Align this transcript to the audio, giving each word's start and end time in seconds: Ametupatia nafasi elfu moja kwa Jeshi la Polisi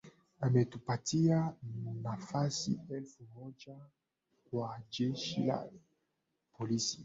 Ametupatia 0.39 1.53
nafasi 2.03 2.79
elfu 2.89 3.23
moja 3.35 3.77
kwa 4.51 4.79
Jeshi 4.91 5.41
la 5.43 5.67
Polisi 6.57 6.99